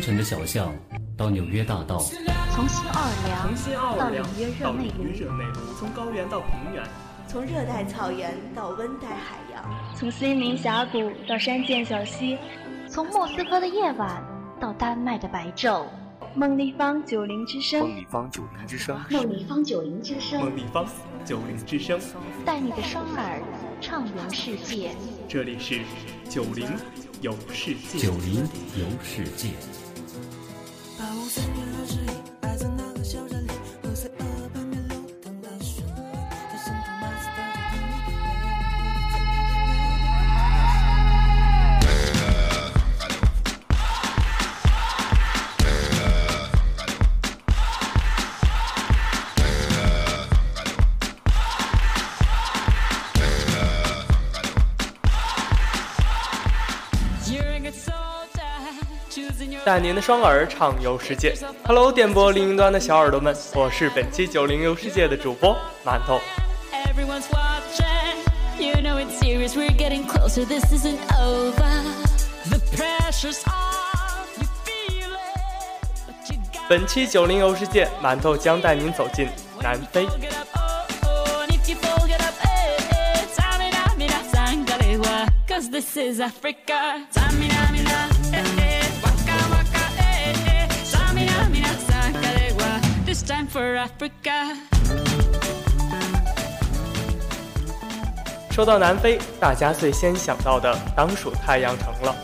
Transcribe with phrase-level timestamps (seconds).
[0.00, 0.74] 从京城的小巷
[1.14, 1.98] 到纽约大道，
[2.54, 6.82] 从新奥尔良从新奥到尔良里约热到里内卢约，热内卢，从高原到平原，
[7.28, 9.62] 从热带草原到温带海洋，
[9.94, 12.38] 从森林峡谷到山涧小溪，
[12.88, 14.24] 从莫斯科的夜晚
[14.58, 15.84] 到丹麦的白昼，
[16.34, 20.86] 梦立方九零之声，梦立方九零之声，梦立方九零之声，梦立方
[21.26, 22.00] 九零之声，
[22.46, 23.38] 带你的双耳
[23.82, 24.92] 畅游世界。
[25.28, 25.82] 这里是
[26.30, 26.66] 九零
[27.20, 27.98] 有世界。
[27.98, 28.36] 九零
[28.78, 29.50] 游世界。
[59.64, 61.34] 带您的双耳畅游世界。
[61.66, 65.54] Hello，电波另一端的小耳朵们，我是本期九零游世界的主播
[65.84, 66.18] 馒头。
[66.72, 68.16] Everyone's watching.
[68.58, 69.54] You know it's serious.
[69.54, 70.46] We're getting closer.
[70.46, 71.52] This isn't over.
[72.48, 74.26] The pressure's on.
[74.38, 75.84] You feel it.
[76.06, 79.28] But you got 本期九零游世界，馒头将带您走进
[79.60, 80.06] 南非。
[80.06, 80.46] to get up.
[93.60, 94.56] For Africa.
[98.50, 102.16] 说到南非，大家最先想到的当属太阳城了。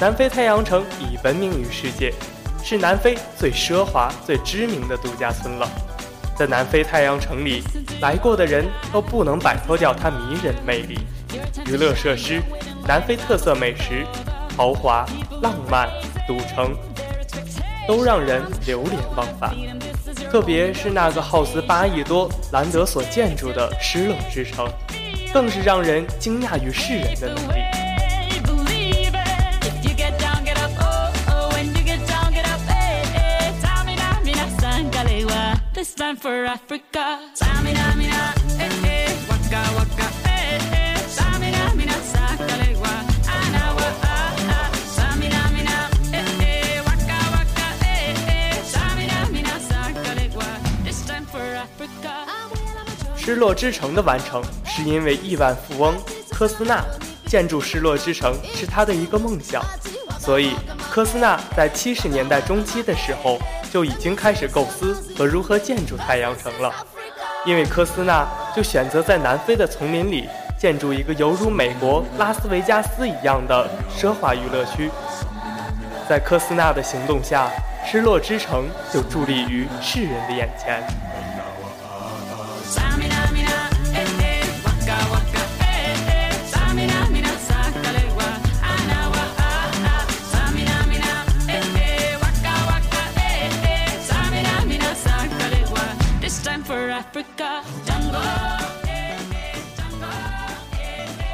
[0.00, 2.14] 南非太阳城已闻名于世界，
[2.62, 5.68] 是南非最奢华、最知名的度假村了。
[6.36, 7.64] 在南非太阳城里，
[8.00, 11.00] 来过的人都不能摆脱掉它迷人的魅力。
[11.66, 12.40] 娱乐设施、
[12.86, 14.06] 南非特色美食、
[14.56, 15.04] 豪华、
[15.42, 15.88] 浪漫、
[16.26, 16.72] 赌城，
[17.88, 19.54] 都让人流连忘返。
[20.34, 24.68] 特别是那个耗资八亿多兰德所建筑的失落之城，
[25.32, 27.62] 更是让人惊讶于世人的能力。
[28.42, 29.64] Believe it.
[29.64, 30.72] If you get down, get up.
[30.80, 31.54] Oh, oh.
[31.54, 32.60] When you get down, get up.
[32.68, 33.52] Eh, eh.
[33.62, 35.60] Tamina, mina, sangalewa.
[35.72, 37.20] This time for Africa.
[37.38, 39.12] Tamina, mina, eh, eh.
[39.28, 40.10] Waka, waka,
[53.24, 55.94] 失落之城的完成是因为亿万富翁
[56.30, 56.84] 科斯纳
[57.24, 59.62] 建筑失落之城是他的一个梦想，
[60.20, 60.52] 所以
[60.90, 63.38] 科斯纳在七十年代中期的时候
[63.72, 66.70] 就已经开始构思和如何建筑太阳城了。
[67.46, 73.66] 因为科斯纳就选择在南非的丛林里建筑一个犹如美国拉斯维加斯一样的
[73.98, 74.90] 奢华娱乐区。
[76.06, 77.50] 在科斯纳的行动下，
[77.90, 80.86] 失落之城就伫立于世人的眼前。
[96.44, 97.62] Time for Africa.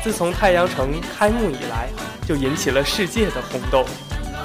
[0.05, 1.89] 自从太阳城开幕以来，
[2.27, 3.85] 就引起了世界的轰动，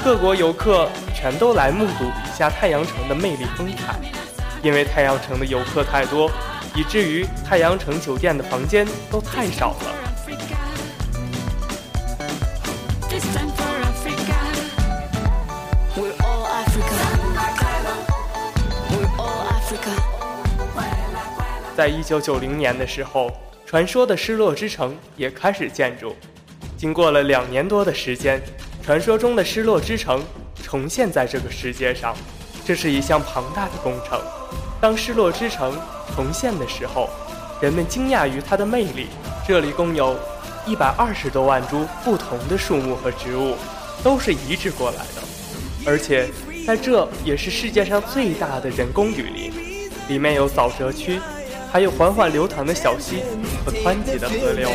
[0.03, 3.99] 各国游客全都来目睹一下太阳城的魅力风采。
[4.63, 6.31] 因为太阳城的游客太多，
[6.75, 10.04] 以至于太阳城酒店的房间都太少了。
[21.75, 23.29] 在一九九零年的时候，
[23.65, 26.15] 传说的失落之城也开始建筑。
[26.77, 28.41] 经过了两年多的时间，
[28.81, 30.23] 传说中的失落之城
[30.63, 32.15] 重现在这个世界上，
[32.63, 34.21] 这是一项庞大的工程。
[34.79, 35.77] 当失落之城
[36.15, 37.09] 重现的时候，
[37.61, 39.07] 人们惊讶于它的魅力。
[39.45, 40.17] 这里共有
[40.65, 43.55] 一百二十多万株不同的树木和植物，
[44.01, 45.21] 都是移植过来的，
[45.85, 46.29] 而且
[46.65, 49.51] 在这也是世界上最大的人工雨林，
[50.07, 51.19] 里面有沼泽区，
[51.75, 53.21] 还有缓缓流淌的小溪
[53.65, 54.69] 和湍急的河流。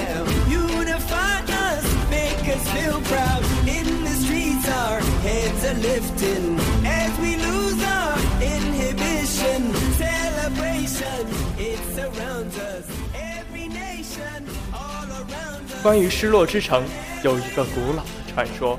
[15.83, 16.85] 关于失落之城，
[17.25, 18.79] 有一个古老的传说，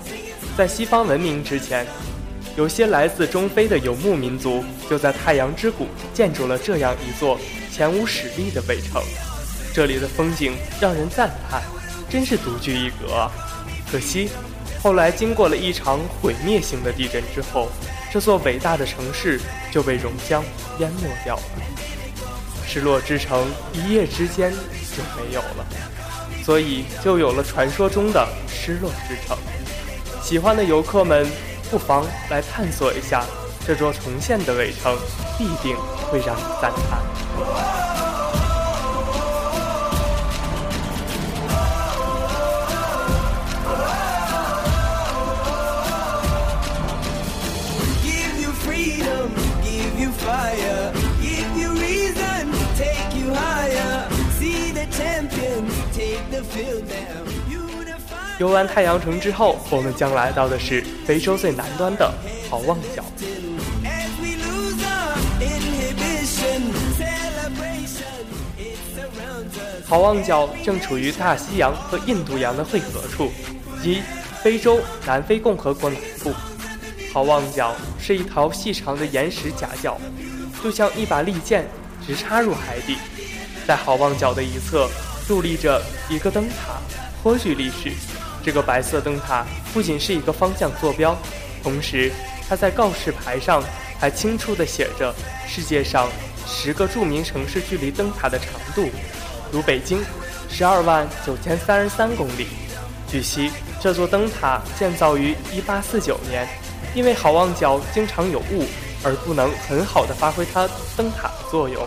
[0.56, 1.88] 在西方文明之前，
[2.57, 7.39] 有些来自中非的游牧民族就在太阳之谷建筑了这样一座
[7.71, 9.01] 前无史例的围城。
[9.74, 11.62] 这里的风景让人赞叹，
[12.09, 13.31] 真是独具一格啊！
[13.89, 14.30] 可惜，
[14.83, 17.69] 后来经过了一场毁灭性的地震之后，
[18.12, 19.39] 这座伟大的城市
[19.71, 20.42] 就被熔浆
[20.80, 21.44] 淹没掉了。
[22.68, 25.65] 失落之城一夜之间就没有了，
[26.44, 29.38] 所以就有了传说中的失落之城。
[30.21, 31.25] 喜欢的游客们
[31.71, 33.23] 不妨来探索一下
[33.65, 34.94] 这座重现的伟城，
[35.38, 35.77] 必定
[36.12, 37.01] 会让你赞叹。
[48.03, 48.51] Give you
[58.42, 62.12] 游完太阳城之后，我们将来到的是非洲最南端的
[62.50, 63.06] 好望角。
[69.86, 73.32] 好望角正处于大西洋和印度洋的汇合处，
[73.84, 74.02] 即
[74.42, 76.34] 非洲南非共和国南部。
[77.14, 80.02] 好望角是一条细长的岩石夹角，
[80.64, 81.70] 就像一把利剑
[82.08, 82.98] 直插入海底。
[83.68, 84.90] 在好望角的一侧
[85.28, 85.80] 伫立着
[86.10, 86.82] 一个灯塔，
[87.22, 87.92] 颇具历史。
[88.44, 91.16] 这个白色灯塔不仅是一个方向坐标，
[91.64, 92.12] 同时
[92.50, 93.64] 它在告示牌上
[94.00, 95.14] 还清楚地写着
[95.48, 96.10] 世界上
[96.48, 98.90] 十个著名城市距离灯塔的长度，
[99.52, 100.00] 如北京，
[100.50, 102.48] 十二万九千三十三公里。
[103.08, 106.48] 据悉，这座灯塔建造于一八四九年，
[106.96, 108.66] 因为好望角经常有雾，
[109.04, 110.68] 而不能很好的发挥它
[110.98, 111.86] 灯塔的作用，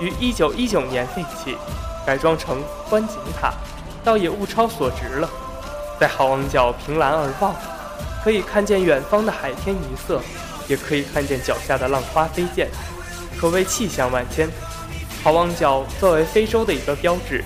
[0.00, 1.56] 于一九一九年废弃，
[2.04, 3.54] 改装成观景塔，
[4.04, 5.30] 倒也物超所值了。
[5.98, 7.54] 在好望角凭栏而望，
[8.22, 10.20] 可以看见远方的海天一色，
[10.68, 12.68] 也可以看见脚下的浪花飞溅，
[13.38, 14.48] 可谓气象万千。
[15.22, 17.42] 好望角作为非洲的一个标志，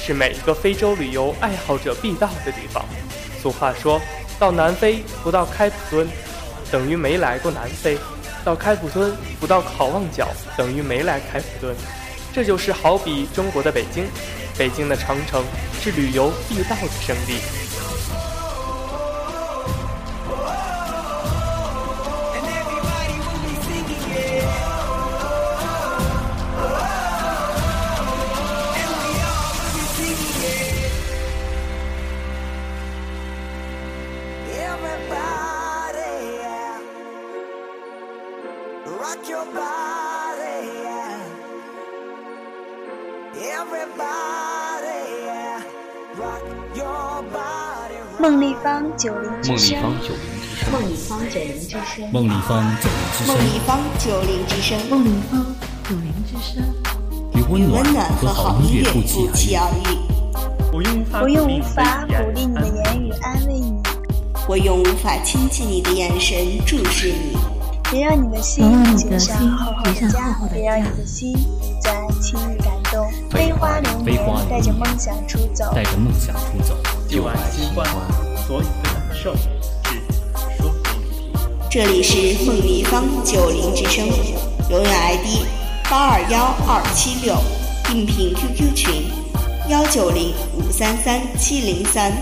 [0.00, 2.84] 是每一个非洲旅游爱好者必到的地方。
[3.42, 4.00] 俗话说，
[4.38, 6.08] 到南非不到开普敦，
[6.70, 7.96] 等于没来过南非；
[8.44, 11.74] 到开普敦不到好望角，等于没来开普敦。
[12.32, 14.06] 这就是好比中国的北京，
[14.56, 15.44] 北京的长城
[15.80, 17.63] 是旅游必到的圣地。
[48.18, 55.32] 梦立方九零之梦立声，方九零之声，梦立方九零之声，梦立方九零之声，梦立方九零之声，梦立方
[55.84, 56.52] 九零之声，
[57.34, 59.98] 与温暖暖和和好好音乐不不期期而遇。
[60.72, 63.82] 我用无法我用无鼓励你的法言鼓励你的言语安慰你，
[64.48, 66.34] 我用无法亲近你的眼神
[66.64, 67.36] 注视你，
[67.90, 71.36] 别让你的心别让你的结上厚厚的结上痂厚厚，的别让你的心
[71.82, 72.63] 在轻易感动。
[73.34, 75.64] 飞飞花流飞花年，带着梦想出走。
[75.74, 76.76] 带着梦想出走，
[77.08, 77.84] 就爱新欢，
[78.46, 79.90] 所有的感受只
[80.60, 81.28] 说给你听。
[81.68, 84.06] 这里是梦立方九零之声，
[84.70, 85.44] 永远 ID
[85.90, 87.34] 八二幺二七六，
[87.92, 89.10] 应聘 QQ 群
[89.68, 92.12] 幺九零五三三七零三。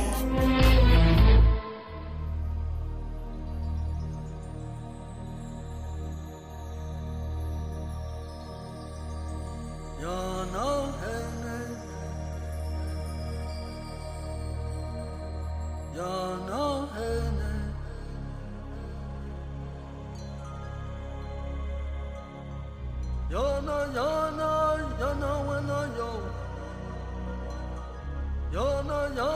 [28.84, 29.31] 那行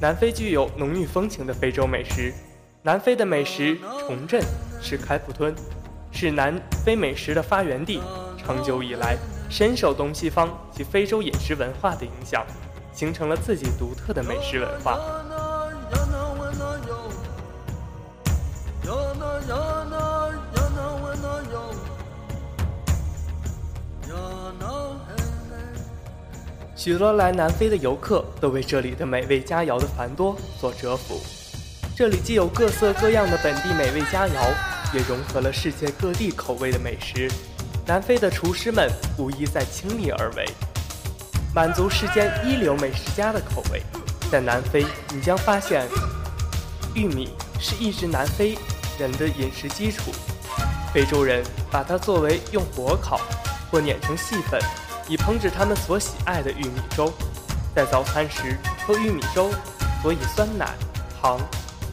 [0.00, 2.32] 南非具有浓郁风情的非洲美食。
[2.82, 3.76] 南非的美食
[4.06, 4.40] 重镇
[4.80, 5.52] 是开普敦，
[6.12, 8.00] 是南非美食的发源地。
[8.36, 9.16] 长久以来，
[9.50, 12.46] 深受东西方及非洲饮食文化的影响，
[12.92, 15.00] 形成了自己独特的美食文化。
[26.78, 31.20] 许多来南非的游客都为这里的美味佳肴的繁多所折服。
[31.96, 34.54] 这里既有各色各样的本地美味佳肴，
[34.94, 37.28] 也融合了世界各地口味的美食。
[37.84, 40.46] 南非的厨师们无疑在倾力而为，
[41.52, 43.82] 满足世间一流美食家的口味。
[44.30, 45.84] 在南非，你将发现，
[46.94, 48.56] 玉米是一直南非
[49.00, 50.12] 人的饮食基础。
[50.94, 51.42] 非洲人
[51.72, 53.20] 把它作为用火烤
[53.68, 54.60] 或碾成细粉，
[55.08, 57.12] 以烹制他们所喜爱的玉米粥。
[57.74, 59.50] 在早餐时喝玉米粥，
[60.02, 60.74] 佐以酸奶、
[61.20, 61.40] 糖，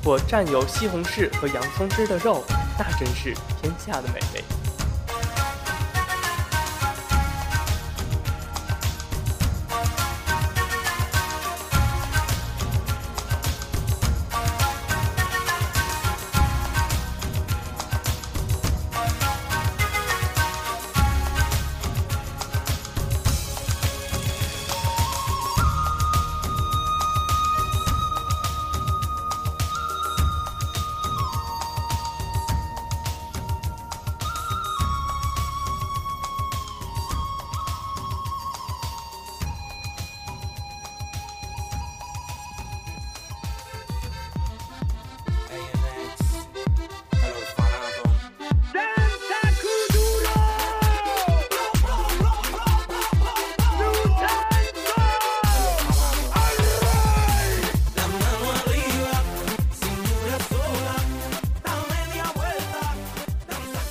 [0.04, 2.44] 或蘸有西红柿和洋葱汁的肉，
[2.78, 4.65] 那真是天下的美味。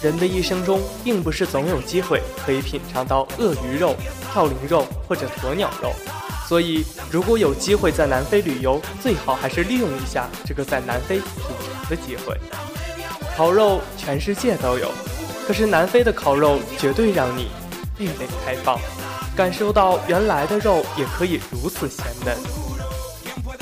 [0.05, 3.97] 人的一生中，并不是总有机会可以品尝到鳄鱼肉、
[4.31, 5.91] 跳羚肉或者鸵鸟肉，
[6.47, 11.25] 所以如果有机会在南非旅游，最好还是利用一下这个在南非品
[11.73, 12.39] 尝的机会。
[13.35, 14.91] 烤肉全世界都有，
[15.47, 17.49] 可是南非的烤肉绝对让你
[17.99, 18.79] 味蕾开放，
[19.35, 22.37] 感受到原来的肉也可以如此鲜嫩。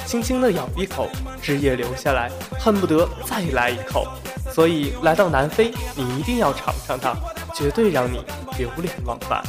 [0.04, 1.08] 轻轻地咬一口，
[1.40, 4.08] 汁液流下来，恨不得再来一口。
[4.52, 7.14] 所以来到南非，你一定要尝尝它，
[7.54, 8.22] 绝对让你
[8.58, 9.42] 流连忘返。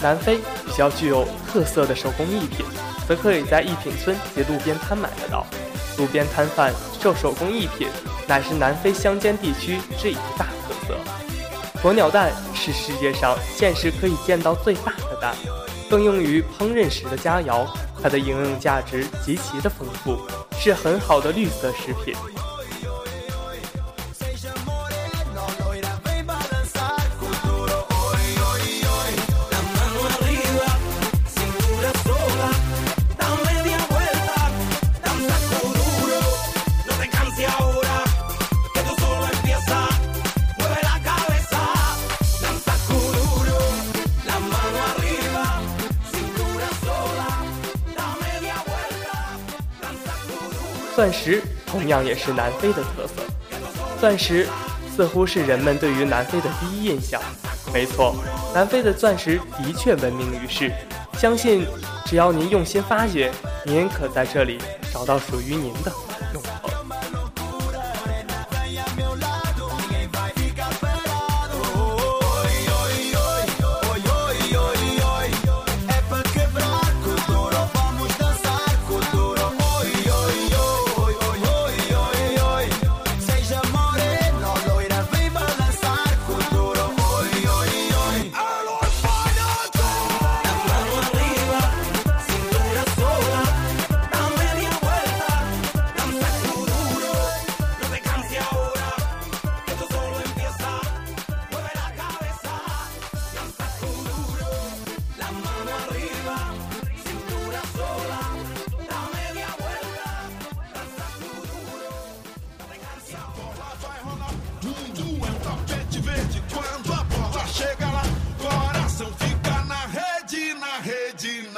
[0.00, 2.64] 南非比较具有特色的手工艺品。
[3.08, 5.46] 则可以在一品村及路边摊买得到。
[5.96, 7.88] 路边摊贩售手工艺品，
[8.28, 10.94] 乃是南非乡间地区之一大特色。
[11.82, 15.34] 鸵鸟蛋是世界上现实可以见到最大的蛋，
[15.88, 17.66] 更用于烹饪时的佳肴。
[18.00, 20.20] 它的营养价值极其的丰富，
[20.56, 22.14] 是很好的绿色食品。
[50.98, 53.22] 钻石同样也是南非的特色。
[54.00, 54.48] 钻石
[54.96, 57.22] 似乎是人们对于南非的第一印象。
[57.72, 58.16] 没错，
[58.52, 60.72] 南非的钻石的确闻名于世。
[61.12, 61.64] 相信
[62.04, 63.30] 只要您用心发掘，
[63.64, 64.58] 您可在这里
[64.92, 65.92] 找到属于您的。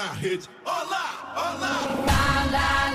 [0.00, 0.48] na rede.
[0.64, 1.70] Olá, olá!
[2.50, 2.89] Lá.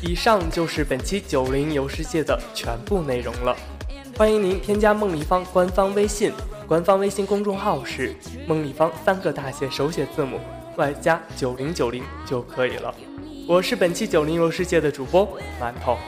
[0.00, 3.54] 以上就是本期九零游世界的全部内容了。
[4.16, 6.32] 欢迎您添加梦立方官方微信，
[6.66, 8.14] 官方微信公众号是
[8.46, 10.40] 梦立方三个大写手写字母
[10.76, 12.94] 外加九零九零就可以了。
[13.46, 15.28] 我是本期九零游世界的主播
[15.60, 15.98] 馒头。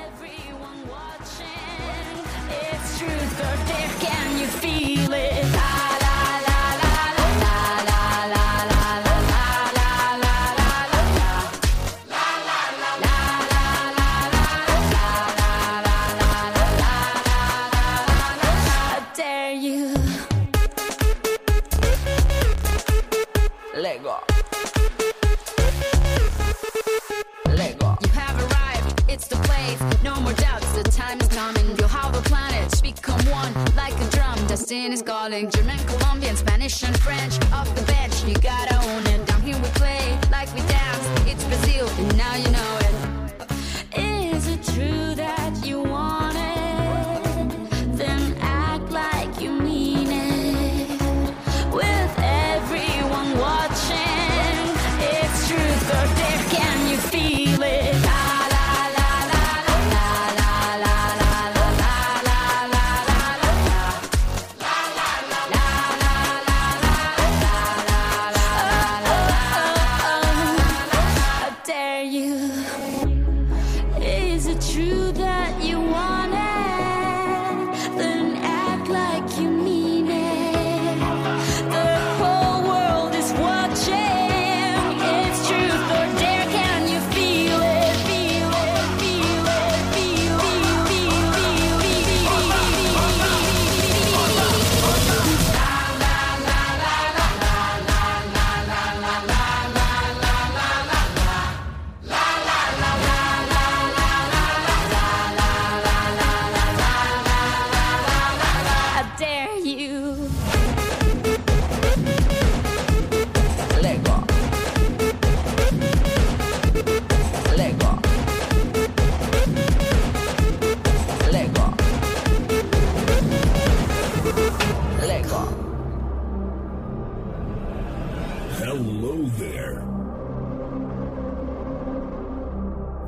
[128.77, 129.83] Hello there.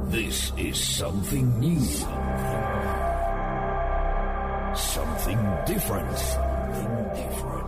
[0.04, 1.78] This is something new.
[4.74, 6.16] Something different.
[6.16, 7.66] Something different.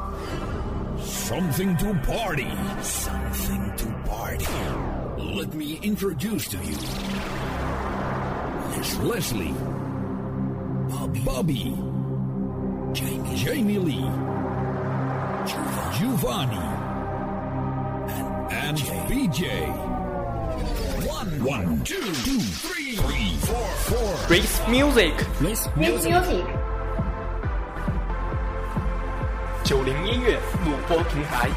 [1.05, 2.51] Something to party.
[2.81, 4.47] Something to party.
[5.19, 6.79] Let me introduce to you.
[8.79, 9.55] Miss Leslie.
[10.89, 11.21] Bobby.
[11.21, 11.77] Bobby.
[12.95, 13.37] Jamie.
[13.37, 14.11] Jamie Lee.
[15.99, 16.80] Giovanni.
[18.71, 18.79] And
[19.09, 19.67] BJ.
[21.05, 24.15] One, one, two, two, three, three, four, four.
[24.31, 25.13] Race Music.
[25.43, 26.45] Let's Music.
[29.65, 31.49] 九零音乐录播平台，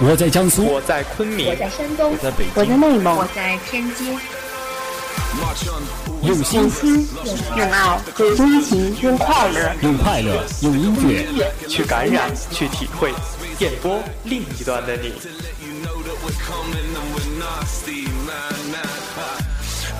[0.00, 3.16] 我在江苏，我在昆明，我在山东，我在北我在京，内蒙。
[3.16, 4.18] 我，在天津，
[6.24, 6.62] 用心。
[7.56, 13.12] 用爱，用爱，用情，用快乐，用快乐，用音乐，去感染，去体会，
[13.57, 15.13] 电波另一端的你。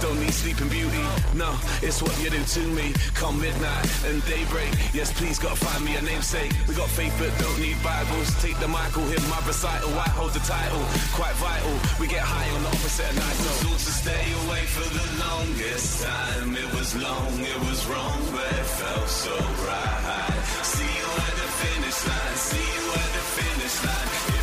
[0.02, 1.04] Don't need sleeping beauty,
[1.36, 2.94] no, it's what you do to me.
[3.16, 6.54] Come midnight and daybreak, yes, please gotta find me a namesake.
[6.70, 8.32] We got faith but don't need Bibles.
[8.42, 10.80] Take the Michael, hit my recital, I hold the title.
[11.12, 13.38] Quite vital, we get high on the opposite of night.
[13.44, 16.56] No, Thought to stay away for the longest time.
[16.56, 19.36] It was long, it was wrong, but it felt so
[19.68, 20.32] right.
[20.64, 20.93] See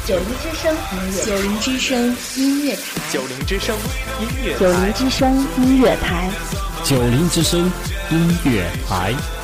[0.06, 3.78] 九零之声音乐，九零之声音乐台，九零之声
[4.20, 6.30] 音乐九零，之声音乐台。
[6.84, 7.72] 九零之声
[8.10, 9.41] 音乐台。